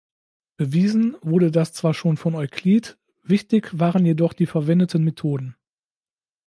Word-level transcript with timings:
Bewiesen 0.57 1.15
wurde 1.21 1.51
das 1.51 1.73
zwar 1.73 1.93
schon 1.93 2.17
von 2.17 2.33
Euklid, 2.33 2.97
wichtig 3.21 3.69
waren 3.77 4.03
jedoch 4.03 4.33
die 4.33 4.47
verwendeten 4.47 5.03
Methoden. 5.03 5.55